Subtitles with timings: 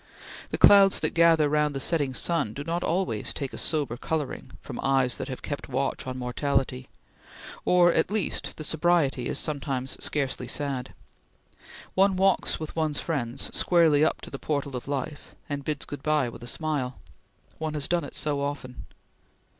[0.49, 4.49] The clouds that gather round the setting sun do not always take a sober coloring
[4.59, 6.89] from eyes that have kept watch on mortality;
[7.65, 10.95] or, at least, the sobriety is sometimes scarcely sad.
[11.93, 16.01] One walks with one's friends squarely up to the portal of life, and bids good
[16.01, 16.97] bye with a smile.
[17.59, 18.87] One has done it so often!